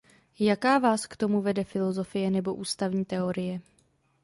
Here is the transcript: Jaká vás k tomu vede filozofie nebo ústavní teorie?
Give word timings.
Jaká 0.39 0.77
vás 0.79 1.05
k 1.05 1.15
tomu 1.17 1.41
vede 1.41 1.63
filozofie 1.63 2.29
nebo 2.31 2.53
ústavní 2.55 3.05
teorie? 3.05 3.61